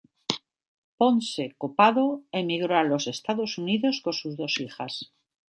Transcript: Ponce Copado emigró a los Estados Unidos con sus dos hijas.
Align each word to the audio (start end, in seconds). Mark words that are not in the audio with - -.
Ponce 0.97 1.51
Copado 1.59 2.23
emigró 2.31 2.75
a 2.75 2.81
los 2.83 3.05
Estados 3.05 3.59
Unidos 3.59 4.01
con 4.03 4.13
sus 4.13 4.35
dos 4.35 4.59
hijas. 4.59 5.13